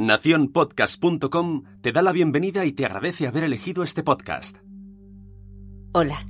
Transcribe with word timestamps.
Naciónpodcast.com 0.00 1.64
te 1.82 1.90
da 1.90 2.02
la 2.02 2.12
bienvenida 2.12 2.64
y 2.64 2.72
te 2.72 2.86
agradece 2.86 3.26
haber 3.26 3.42
elegido 3.42 3.82
este 3.82 4.04
podcast. 4.04 4.56
Hola. 5.92 6.24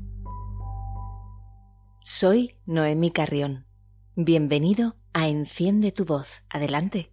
Soy 2.00 2.56
Noemí 2.64 3.10
Carrión. 3.10 3.66
Bienvenido 4.16 4.96
a 5.12 5.28
Enciende 5.28 5.92
tu 5.92 6.06
voz. 6.06 6.28
Adelante. 6.48 7.12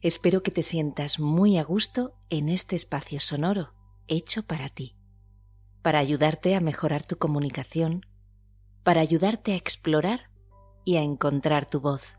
Espero 0.00 0.42
que 0.42 0.50
te 0.50 0.64
sientas 0.64 1.20
muy 1.20 1.58
a 1.58 1.62
gusto 1.62 2.16
en 2.28 2.48
este 2.48 2.74
espacio 2.74 3.20
sonoro 3.20 3.72
hecho 4.08 4.42
para 4.42 4.68
ti, 4.68 4.96
para 5.80 6.00
ayudarte 6.00 6.56
a 6.56 6.60
mejorar 6.60 7.04
tu 7.04 7.18
comunicación, 7.18 8.04
para 8.82 9.00
ayudarte 9.00 9.52
a 9.52 9.56
explorar 9.56 10.28
y 10.84 10.96
a 10.96 11.02
encontrar 11.02 11.70
tu 11.70 11.78
voz 11.78 12.16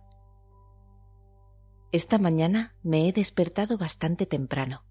esta 1.93 2.17
mañana 2.17 2.73
me 2.81 3.07
he 3.07 3.13
despertado 3.13 3.77
bastante 3.77 4.25
temprano. 4.25 4.83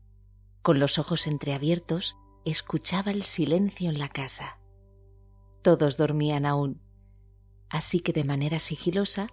Con 0.63 0.79
los 0.79 1.01
ojos 1.01 1.27
entreabiertos, 1.27 2.17
escuchaba 2.45 3.11
el 3.11 3.25
silencio 3.25 3.91
en 3.91 3.99
la 3.99 4.09
casa. 4.09 4.61
Todos 5.63 5.97
dormían 5.97 6.47
aún, 6.47 6.81
así 7.69 7.99
que 7.99 8.13
de 8.13 8.23
manera 8.23 8.61
sigilosa 8.61 9.27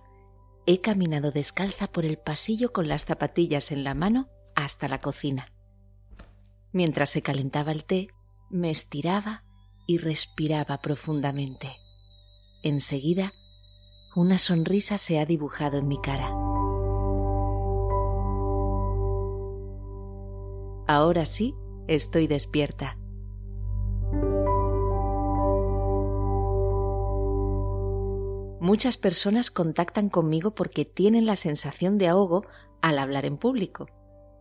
he 0.66 0.82
caminado 0.82 1.30
descalza 1.30 1.91
por 1.91 2.05
el 2.05 2.18
pasillo 2.18 2.74
con 2.74 2.88
las 2.88 3.05
zapatillas 3.05 3.72
en 3.72 3.84
la 3.84 3.94
mano 3.94 4.30
hasta 4.55 4.88
la 4.88 4.99
cocina. 4.99 5.54
Mientras 6.72 7.12
se 7.12 7.22
calentaba 7.22 7.72
el 7.72 7.86
té, 7.86 8.08
me 8.49 8.72
estiraba 8.72 9.44
y 9.86 9.99
respiraba 9.99 10.82
profundamente. 10.82 11.77
Enseguida, 12.63 13.32
una 14.16 14.40
sonrisa 14.40 14.98
se 14.98 15.20
ha 15.20 15.27
dibujado 15.27 15.77
en 15.77 15.88
mi 15.88 16.02
cara. 16.02 16.48
Ahora 20.89 21.25
sí, 21.27 21.53
estoy 21.88 22.25
despierta. 22.25 22.98
Muchas 28.59 28.98
personas 28.98 29.51
contactan 29.51 30.09
conmigo 30.09 30.55
porque 30.55 30.85
tienen 30.85 31.27
la 31.27 31.35
sensación 31.35 31.99
de 31.99 32.07
ahogo 32.07 32.48
al 32.81 32.98
hablar 32.98 33.26
en 33.26 33.37
público. 33.37 33.85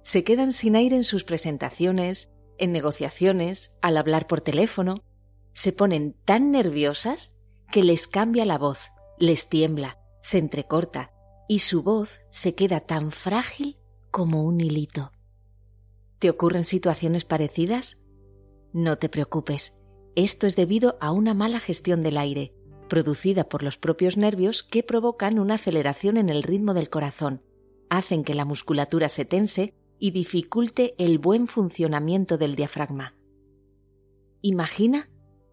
Se 0.03 0.25
quedan 0.25 0.55
sin 0.55 0.75
aire 0.75 0.97
en 0.97 1.05
sus 1.05 1.23
presentaciones, 1.23 2.31
en 2.57 2.73
negociaciones, 2.73 3.77
al 3.83 3.99
hablar 3.99 4.27
por 4.27 4.41
teléfono. 4.41 5.03
Se 5.53 5.75
ponen 5.75 6.17
tan 6.25 6.51
nerviosas 6.51 7.35
que 7.71 7.85
les 7.85 8.09
cambia 8.09 8.47
la 8.47 8.57
voz, 8.57 8.81
les 9.19 9.51
tiembla, 9.51 9.99
se 10.23 10.39
entrecorta 10.39 11.11
y 11.47 11.59
su 11.59 11.83
voz 11.83 12.23
se 12.31 12.55
queda 12.55 12.81
tan 12.81 13.13
frágil 13.13 13.77
como 14.11 14.45
un 14.45 14.63
hilito. 14.63 15.13
¿Te 16.19 16.31
ocurren 16.31 16.65
situaciones 16.65 17.25
parecidas? 17.25 18.01
No 18.73 18.99
te 18.99 19.09
preocupes, 19.09 19.79
esto 20.17 20.47
es 20.47 20.57
debido 20.57 20.97
a 21.01 21.13
una 21.13 21.33
mala 21.33 21.61
gestión 21.61 22.03
del 22.03 22.19
aire, 22.19 22.53
producida 22.89 23.49
por 23.49 23.63
los 23.63 23.77
propios 23.77 24.17
nervios 24.17 24.65
que 24.65 24.83
provocan 24.83 25.39
una 25.39 25.55
aceleración 25.55 26.17
en 26.17 26.29
el 26.29 26.43
ritmo 26.43 26.75
del 26.75 26.91
corazón, 26.91 27.43
hacen 27.89 28.25
que 28.25 28.35
la 28.35 28.45
musculatura 28.45 29.09
se 29.09 29.25
tense 29.25 29.75
y 30.01 30.11
dificulte 30.11 30.95
el 30.99 31.19
buen 31.19 31.47
funcionamiento 31.47 32.37
del 32.37 32.57
diafragma. 32.57 33.15
Imagina 34.43 35.09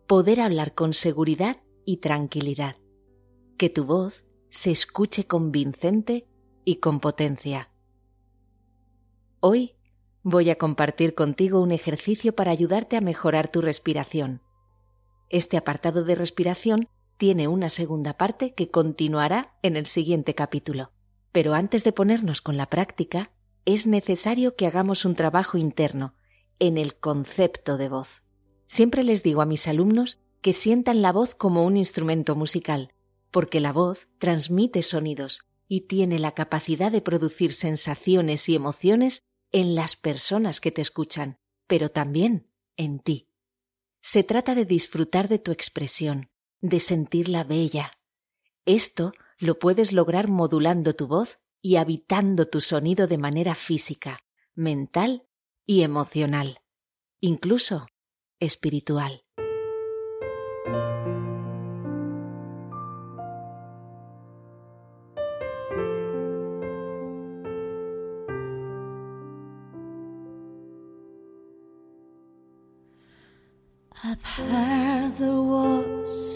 poder 0.07 0.39
hablar 0.39 0.73
con 0.73 0.93
seguridad 0.93 1.61
y 1.85 1.97
tranquilidad, 1.97 2.77
que 3.57 3.69
tu 3.69 3.85
voz 3.85 4.23
se 4.49 4.71
escuche 4.71 5.25
convincente 5.25 6.27
y 6.63 6.77
con 6.77 6.99
potencia. 6.99 7.69
Hoy 9.39 9.74
voy 10.25 10.49
a 10.49 10.55
compartir 10.55 11.13
contigo 11.13 11.61
un 11.61 11.71
ejercicio 11.71 12.33
para 12.33 12.49
ayudarte 12.49 12.97
a 12.97 13.01
mejorar 13.01 13.51
tu 13.51 13.61
respiración. 13.61 14.41
Este 15.29 15.55
apartado 15.55 16.03
de 16.03 16.15
respiración 16.15 16.89
tiene 17.17 17.47
una 17.47 17.69
segunda 17.69 18.17
parte 18.17 18.55
que 18.55 18.71
continuará 18.71 19.53
en 19.61 19.75
el 19.75 19.85
siguiente 19.85 20.33
capítulo. 20.33 20.91
Pero 21.31 21.53
antes 21.53 21.83
de 21.83 21.91
ponernos 21.91 22.41
con 22.41 22.57
la 22.57 22.71
práctica, 22.71 23.29
es 23.65 23.85
necesario 23.85 24.55
que 24.55 24.65
hagamos 24.65 25.05
un 25.05 25.13
trabajo 25.13 25.59
interno 25.59 26.15
en 26.57 26.79
el 26.79 26.95
concepto 26.95 27.77
de 27.77 27.89
voz. 27.89 28.23
Siempre 28.65 29.03
les 29.03 29.21
digo 29.21 29.43
a 29.43 29.45
mis 29.45 29.67
alumnos 29.67 30.19
que 30.41 30.53
sientan 30.53 31.03
la 31.03 31.11
voz 31.11 31.35
como 31.35 31.63
un 31.63 31.77
instrumento 31.77 32.35
musical, 32.35 32.95
porque 33.29 33.59
la 33.59 33.71
voz 33.71 34.07
transmite 34.17 34.81
sonidos 34.81 35.41
y 35.67 35.81
tiene 35.81 36.17
la 36.17 36.31
capacidad 36.31 36.91
de 36.91 37.03
producir 37.03 37.53
sensaciones 37.53 38.49
y 38.49 38.55
emociones 38.55 39.21
en 39.55 39.73
las 39.73 39.95
personas 39.95 40.59
que 40.59 40.69
te 40.69 40.81
escuchan, 40.81 41.39
pero 41.65 41.87
también 41.87 42.51
en 42.75 42.99
ti. 42.99 43.29
Se 44.01 44.21
trata 44.21 44.53
de 44.53 44.65
disfrutar 44.65 45.29
de 45.29 45.39
tu 45.39 45.53
expresión, 45.53 46.29
de 46.59 46.81
sentirla 46.81 47.45
bella. 47.45 47.97
Esto 48.65 49.13
lo 49.37 49.57
puedes 49.57 49.93
lograr 49.93 50.27
modulando 50.27 50.93
tu 50.93 51.07
voz 51.07 51.39
y 51.61 51.77
habitando 51.77 52.49
tu 52.49 52.59
sonido 52.59 53.07
de 53.07 53.17
manera 53.17 53.55
física, 53.55 54.19
mental 54.55 55.25
y 55.65 55.83
emocional, 55.83 56.59
incluso 57.21 57.87
espiritual. 58.41 59.24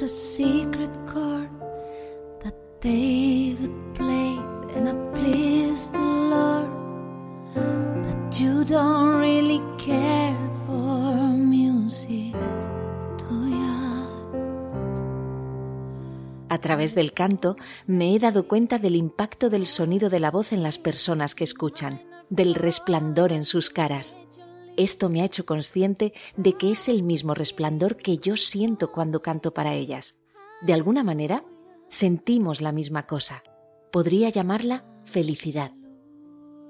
Secret 0.09 0.90
chord 1.12 1.50
that 2.44 2.56
David 2.81 3.72
played 3.94 4.41
and 4.75 4.88
the 4.88 6.00
Lord. 6.00 6.69
But 7.53 8.40
you 8.40 8.63
don't 8.66 9.19
really 9.19 9.62
care 9.78 10.38
for 10.66 11.31
music, 11.34 12.35
A 16.51 16.57
través 16.57 16.96
del 16.96 17.13
canto 17.13 17.57
me 17.85 18.16
he 18.16 18.19
dado 18.19 18.47
cuenta 18.47 18.79
del 18.79 18.96
impacto 18.96 19.51
del 19.51 19.67
sonido 19.67 20.09
de 20.09 20.19
la 20.19 20.31
voz 20.31 20.51
en 20.51 20.63
las 20.63 20.79
personas 20.79 21.35
que 21.35 21.44
escuchan, 21.44 22.01
del 22.29 22.56
resplandor 22.56 23.31
en 23.31 23.46
sus 23.46 23.69
caras 23.69 24.17
esto 24.79 25.09
me 25.09 25.22
ha 25.22 25.25
hecho 25.25 25.45
consciente 25.45 26.13
de 26.38 26.53
que 26.53 26.72
es 26.72 26.88
el 26.88 27.03
mismo 27.03 27.34
resplandor 27.34 27.97
que 27.97 28.17
yo 28.17 28.38
siento 28.38 28.91
cuando 28.91 29.19
canto 29.19 29.53
para 29.53 29.73
ellas. 29.73 30.17
De 30.62 30.73
alguna 30.73 31.03
manera, 31.03 31.44
sentimos 31.90 32.62
la 32.62 32.72
misma 32.72 33.06
cosa. 33.06 33.44
Podría 33.91 34.29
llamarla 34.29 34.85
felicidad. 35.03 35.73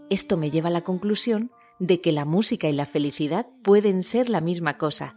Esto 0.09 0.38
me 0.38 0.50
lleva 0.50 0.70
a 0.70 0.72
la 0.72 0.81
conclusión 0.81 1.52
de 1.78 2.02
que 2.02 2.12
la 2.12 2.25
música 2.25 2.68
y 2.68 2.74
la 2.74 2.88
felicidad 2.88 3.47
pueden 3.64 4.02
ser 4.02 4.30
la 4.30 4.41
misma 4.41 4.78
cosa. 4.78 5.16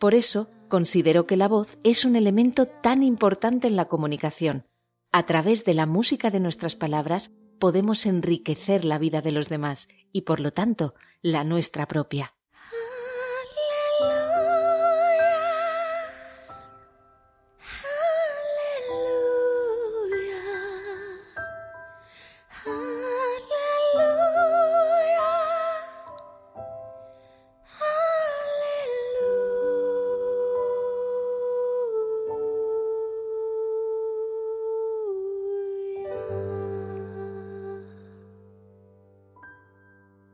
Por 0.00 0.14
eso, 0.14 0.50
considero 0.68 1.26
que 1.26 1.36
la 1.36 1.46
voz 1.46 1.78
es 1.84 2.04
un 2.04 2.16
elemento 2.16 2.66
tan 2.66 3.04
importante 3.04 3.68
en 3.68 3.76
la 3.76 3.86
comunicación. 3.86 4.66
A 5.12 5.24
través 5.24 5.64
de 5.64 5.74
la 5.74 5.86
música 5.86 6.30
de 6.30 6.40
nuestras 6.40 6.74
palabras 6.74 7.30
podemos 7.58 8.06
enriquecer 8.06 8.84
la 8.84 8.98
vida 8.98 9.22
de 9.22 9.32
los 9.32 9.48
demás 9.48 9.88
y 10.16 10.22
por 10.22 10.40
lo 10.40 10.50
tanto 10.50 10.94
la 11.20 11.44
nuestra 11.44 11.86
propia. 11.86 12.35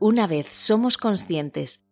Una 0.05 0.27
vez 0.27 0.49
somos 0.51 0.97
conscientes 0.97 1.85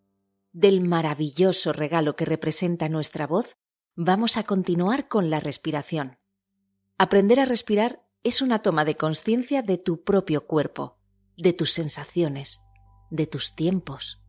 del 0.50 0.80
maravilloso 0.80 1.72
regalo 1.72 2.16
que 2.16 2.24
representa 2.24 2.88
nuestra 2.88 3.24
voz, 3.24 3.56
vamos 3.94 4.36
a 4.36 4.42
continuar 4.42 5.06
con 5.06 5.30
la 5.30 5.38
respiración. 5.38 6.18
Aprender 6.98 7.38
a 7.38 7.44
respirar 7.44 8.02
es 8.24 8.42
una 8.42 8.62
toma 8.62 8.84
de 8.84 8.96
conciencia 8.96 9.62
de 9.62 9.78
tu 9.78 10.02
propio 10.02 10.48
cuerpo, 10.48 10.98
de 11.36 11.52
tus 11.52 11.70
sensaciones, 11.70 12.60
de 13.10 13.28
tus 13.28 13.54
tiempos. 13.54 14.20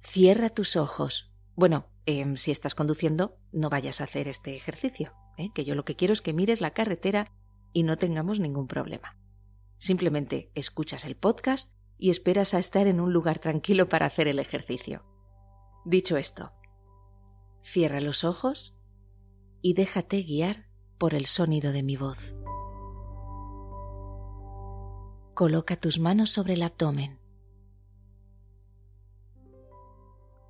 Cierra 0.00 0.50
tus 0.50 0.76
ojos. 0.76 1.32
Bueno, 1.56 1.88
em, 2.06 2.36
si 2.36 2.52
estás 2.52 2.76
conduciendo, 2.76 3.40
no 3.50 3.70
vayas 3.70 4.00
a 4.00 4.04
hacer 4.04 4.28
este 4.28 4.54
ejercicio, 4.54 5.14
¿eh? 5.36 5.50
que 5.52 5.64
yo 5.64 5.74
lo 5.74 5.84
que 5.84 5.96
quiero 5.96 6.12
es 6.12 6.22
que 6.22 6.32
mires 6.32 6.60
la 6.60 6.74
carretera 6.74 7.32
y 7.72 7.82
no 7.82 7.98
tengamos 7.98 8.38
ningún 8.38 8.68
problema. 8.68 9.18
Simplemente 9.78 10.52
escuchas 10.54 11.04
el 11.04 11.16
podcast 11.16 11.72
y 12.00 12.08
esperas 12.08 12.54
a 12.54 12.58
estar 12.58 12.86
en 12.86 12.98
un 12.98 13.12
lugar 13.12 13.38
tranquilo 13.38 13.88
para 13.90 14.06
hacer 14.06 14.26
el 14.26 14.38
ejercicio. 14.38 15.04
Dicho 15.84 16.16
esto, 16.16 16.50
cierra 17.60 18.00
los 18.00 18.24
ojos 18.24 18.74
y 19.60 19.74
déjate 19.74 20.22
guiar 20.22 20.66
por 20.98 21.14
el 21.14 21.26
sonido 21.26 21.72
de 21.72 21.82
mi 21.82 21.96
voz. 21.96 22.34
Coloca 25.34 25.76
tus 25.76 25.98
manos 25.98 26.30
sobre 26.30 26.54
el 26.54 26.62
abdomen. 26.62 27.20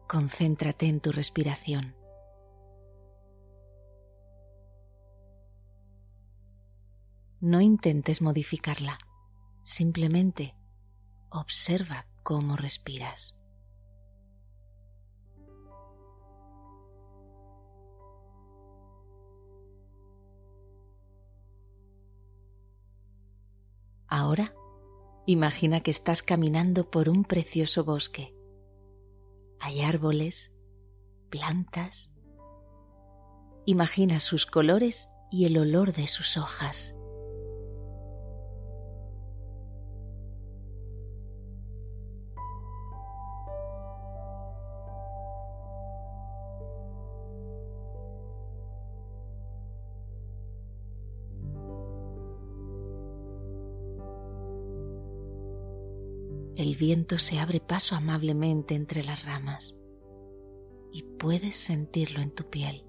Concéntrate 0.09 0.87
en 0.87 1.01
tu 1.01 1.11
respiración. 1.11 1.97
No 7.41 7.61
intentes 7.61 8.23
modificarla, 8.23 8.99
simplemente 9.63 10.60
observa 11.31 12.07
cómo 12.23 12.57
respiras. 12.57 13.37
Ahora, 24.09 24.53
imagina 25.25 25.83
que 25.83 25.93
estás 25.93 26.25
caminando 26.25 26.91
por 26.91 27.09
un 27.09 27.25
precioso 27.25 27.85
bosque. 27.85 28.35
Hay 29.61 29.83
árboles, 29.83 30.53
plantas. 31.31 32.11
Imagina 33.67 34.19
sus 34.19 34.47
colores 34.47 35.09
y 35.31 35.47
el 35.47 35.57
olor 35.59 35.93
de 35.93 36.09
sus 36.09 36.37
hojas. 36.37 36.97
El 56.61 56.77
viento 56.77 57.19
se 57.19 57.39
abre 57.39 57.59
paso 57.59 57.95
amablemente 57.95 58.75
entre 58.75 59.03
las 59.03 59.25
ramas 59.25 59.79
y 60.93 61.05
puedes 61.19 61.57
sentirlo 61.57 62.21
en 62.21 62.35
tu 62.35 62.51
piel. 62.51 62.85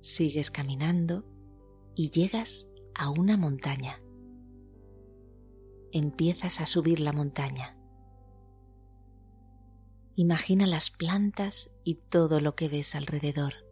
Sigues 0.00 0.50
caminando 0.50 1.24
y 1.94 2.10
llegas 2.10 2.66
a 2.96 3.10
una 3.10 3.36
montaña. 3.36 4.02
Empiezas 5.92 6.60
a 6.60 6.66
subir 6.66 6.98
la 6.98 7.12
montaña. 7.12 7.78
Imagina 10.16 10.66
las 10.66 10.90
plantas 10.90 11.70
y 11.84 11.94
todo 11.94 12.40
lo 12.40 12.56
que 12.56 12.68
ves 12.68 12.96
alrededor. 12.96 13.69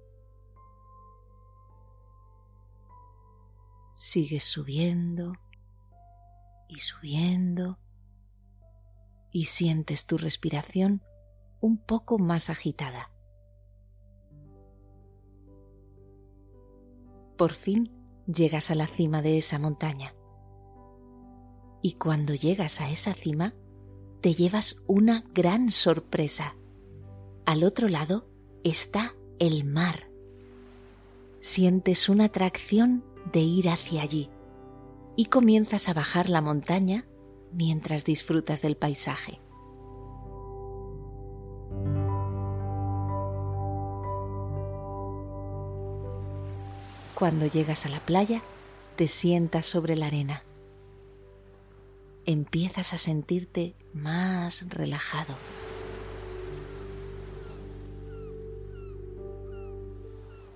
Sigues 4.01 4.45
subiendo 4.45 5.33
y 6.69 6.79
subiendo 6.79 7.81
y 9.33 9.47
sientes 9.47 10.07
tu 10.07 10.19
respiración 10.19 11.03
un 11.61 11.79
poco 11.79 12.17
más 12.17 12.49
agitada. 12.49 13.11
Por 17.37 17.55
fin 17.55 17.91
llegas 18.33 18.71
a 18.71 18.77
la 18.77 18.87
cima 18.87 19.21
de 19.21 19.37
esa 19.37 19.59
montaña. 19.59 20.15
Y 21.83 21.95
cuando 21.95 22.37
llegas 22.37 22.81
a 22.81 22.91
esa 22.91 23.15
cima, 23.15 23.53
te 24.21 24.33
llevas 24.33 24.77
una 24.87 25.25
gran 25.35 25.73
sorpresa. 25.73 26.55
Al 27.47 27.65
otro 27.65 27.89
lado 27.89 28.31
está 28.63 29.17
el 29.41 29.65
mar. 29.65 30.09
Sientes 31.41 32.09
una 32.09 32.27
atracción 32.27 33.03
de 33.33 33.41
ir 33.41 33.69
hacia 33.69 34.03
allí 34.03 34.31
y 35.17 35.27
comienzas 35.27 35.89
a 35.89 35.95
bajar 35.95 36.29
la 36.29 36.41
montaña 36.41 37.05
mientras 37.53 38.05
disfrutas 38.05 38.63
del 38.63 38.77
paisaje. 38.77 39.41
Cuando 47.15 47.47
llegas 47.47 47.85
a 47.85 47.89
la 47.89 47.99
playa, 47.99 48.43
te 48.95 49.09
sientas 49.09 49.67
sobre 49.67 49.97
la 49.97 50.07
arena. 50.07 50.45
Empiezas 52.27 52.93
a 52.93 52.99
sentirte 52.99 53.75
más 53.93 54.69
relajado. 54.69 55.35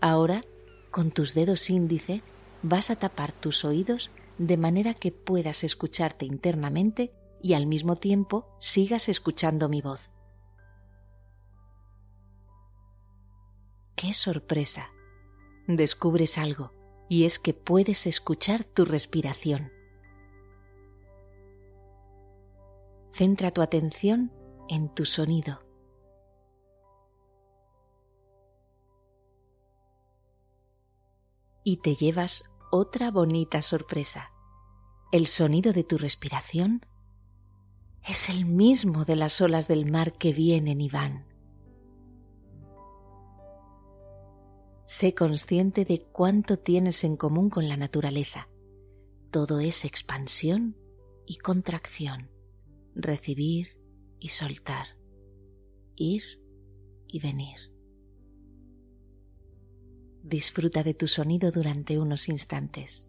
Ahora, 0.01 0.45
con 0.93 1.11
tus 1.11 1.35
dedos 1.35 1.69
índice, 1.71 2.23
vas 2.63 2.91
a 2.91 2.97
tapar 2.97 3.33
tus 3.33 3.65
oídos 3.65 4.11
de 4.39 4.57
manera 4.57 4.95
que 4.95 5.13
puedas 5.13 5.65
escucharte 5.65 6.25
internamente 6.25 7.13
y 7.43 7.55
al 7.55 7.67
mismo 7.67 7.97
tiempo 7.97 8.57
sigas 8.61 9.09
escuchando 9.09 9.69
mi 9.69 9.83
voz. 9.83 10.11
¡Qué 13.97 14.13
sorpresa! 14.15 14.91
Descubres 15.67 16.39
algo, 16.39 16.73
y 17.09 17.25
es 17.25 17.39
que 17.39 17.55
puedes 17.55 18.07
escuchar 18.07 18.65
tu 18.65 18.85
respiración. 18.85 19.71
Centra 23.13 23.51
tu 23.51 23.61
atención 23.61 24.33
en 24.69 24.89
tu 24.89 25.05
sonido. 25.05 25.63
Y 31.65 31.77
te 31.77 31.95
llevas 31.95 32.43
otra 32.75 33.11
bonita 33.11 33.61
sorpresa. 33.61 34.33
El 35.13 35.27
sonido 35.27 35.75
de 35.75 35.85
tu 35.85 35.99
respiración 35.99 36.87
es 38.09 38.31
el 38.31 38.47
mismo 38.47 39.05
de 39.05 39.15
las 39.15 39.43
olas 39.43 39.69
del 39.69 39.85
mar 39.85 40.15
que 40.15 40.33
vienen 40.33 40.81
y 40.81 40.89
van. 40.89 41.27
Sé 44.85 45.15
consciente 45.15 45.85
de 45.85 46.01
cuánto 46.13 46.59
tienes 46.59 47.05
en 47.05 47.19
común 47.19 47.51
con 47.51 47.69
la 47.69 47.77
naturaleza. 47.77 48.49
Todo 49.31 49.61
es 49.61 49.85
expansión 49.85 50.75
y 51.27 51.37
contracción, 51.37 52.31
recibir 52.95 53.79
y 54.19 54.31
soltar, 54.31 54.97
ir 55.95 56.23
y 57.07 57.21
venir. 57.21 57.72
Disfruta 60.23 60.83
de 60.83 60.95
tu 60.95 61.09
sonido 61.09 61.51
durante 61.51 61.99
unos 61.99 62.29
instantes. 62.29 63.07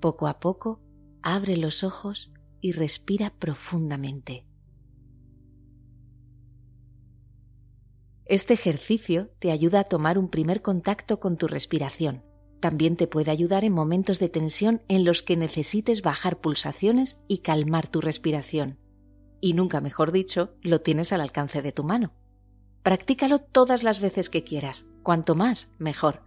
Poco 0.00 0.28
a 0.28 0.38
poco, 0.38 0.80
abre 1.22 1.56
los 1.56 1.82
ojos 1.82 2.30
y 2.60 2.72
respira 2.72 3.30
profundamente. 3.30 4.44
Este 8.28 8.54
ejercicio 8.54 9.30
te 9.38 9.52
ayuda 9.52 9.80
a 9.80 9.84
tomar 9.84 10.18
un 10.18 10.28
primer 10.28 10.60
contacto 10.60 11.20
con 11.20 11.36
tu 11.36 11.46
respiración. 11.46 12.24
También 12.58 12.96
te 12.96 13.06
puede 13.06 13.30
ayudar 13.30 13.64
en 13.64 13.72
momentos 13.72 14.18
de 14.18 14.28
tensión 14.28 14.82
en 14.88 15.04
los 15.04 15.22
que 15.22 15.36
necesites 15.36 16.02
bajar 16.02 16.40
pulsaciones 16.40 17.20
y 17.28 17.38
calmar 17.38 17.86
tu 17.86 18.00
respiración. 18.00 18.80
Y 19.40 19.52
nunca 19.52 19.80
mejor 19.80 20.10
dicho, 20.10 20.56
lo 20.60 20.80
tienes 20.80 21.12
al 21.12 21.20
alcance 21.20 21.62
de 21.62 21.70
tu 21.70 21.84
mano. 21.84 22.14
Practícalo 22.82 23.38
todas 23.38 23.84
las 23.84 24.00
veces 24.00 24.28
que 24.28 24.42
quieras, 24.42 24.86
cuanto 25.04 25.36
más, 25.36 25.68
mejor. 25.78 26.22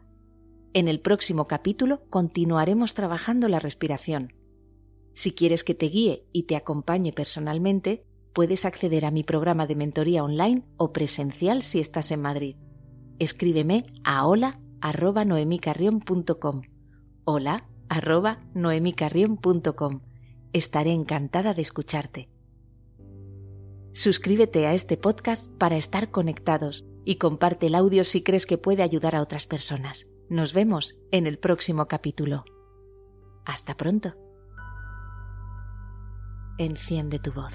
En 0.74 0.88
el 0.88 1.02
próximo 1.02 1.48
capítulo 1.48 2.06
continuaremos 2.10 2.94
trabajando 2.94 3.50
la 3.50 3.60
respiración. 3.60 4.34
Si 5.14 5.34
quieres 5.34 5.66
que 5.66 5.76
te 5.76 5.88
guíe 5.88 6.26
y 6.32 6.44
te 6.44 6.56
acompañe 6.56 7.12
personalmente, 7.12 8.06
puedes 8.34 8.66
acceder 8.66 9.06
a 9.06 9.12
mi 9.12 9.24
programa 9.24 9.68
de 9.68 9.76
mentoría 9.76 10.24
online 10.24 10.64
o 10.78 10.92
presencial 10.94 11.62
si 11.64 11.80
estás 11.80 12.12
en 12.12 12.22
Madrid. 12.22 12.56
Escríbeme 13.20 13.84
a 14.04 14.26
hola@noemicarrion.com. 14.26 16.62
Hola@noemicarrion.com. 17.26 20.02
Estaré 20.54 20.92
encantada 20.92 21.54
de 21.54 21.62
escucharte. 21.62 22.30
Suscríbete 23.94 24.68
a 24.68 24.74
este 24.74 24.98
podcast 24.98 25.52
para 25.58 25.76
estar 25.76 26.12
conectados 26.12 26.86
y 27.06 27.16
comparte 27.16 27.68
el 27.68 27.76
audio 27.76 28.04
si 28.04 28.24
crees 28.24 28.46
que 28.46 28.58
puede 28.58 28.84
ayudar 28.84 29.16
a 29.16 29.22
otras 29.22 29.46
personas. 29.46 30.06
Nos 30.30 30.54
vemos 30.54 30.96
en 31.12 31.28
el 31.28 31.40
próximo 31.40 31.88
capítulo. 31.88 32.44
Hasta 33.46 33.76
pronto. 33.76 34.14
Enciende 36.60 37.20
tu 37.20 37.32
voz. 37.32 37.54